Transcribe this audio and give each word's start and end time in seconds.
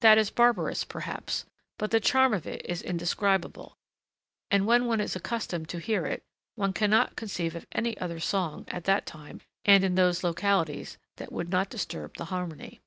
That 0.00 0.16
is 0.16 0.30
barbarous, 0.30 0.84
perhaps, 0.84 1.44
but 1.76 1.90
the 1.90 2.00
charm 2.00 2.32
of 2.32 2.46
it 2.46 2.64
is 2.64 2.80
indescribable, 2.80 3.76
and 4.50 4.64
when 4.66 4.86
one 4.86 5.02
is 5.02 5.14
accustomed 5.14 5.68
to 5.68 5.78
hear 5.80 6.06
it, 6.06 6.22
one 6.54 6.72
cannot 6.72 7.14
conceive 7.14 7.54
of 7.54 7.66
any 7.70 7.94
other 7.98 8.20
song 8.20 8.64
at 8.68 8.84
that 8.84 9.04
time 9.04 9.42
and 9.66 9.84
in 9.84 9.96
those 9.96 10.24
localities 10.24 10.96
that 11.16 11.30
would 11.30 11.50
not 11.50 11.68
disturb 11.68 12.16
the 12.16 12.24
harmony. 12.32 12.80